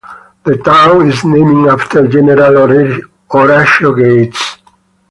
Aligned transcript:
The 0.45 0.57
town 0.57 1.07
is 1.11 1.23
named 1.23 1.67
after 1.67 2.07
General 2.07 2.67
Horatio 3.29 3.93
Gates. 3.93 4.57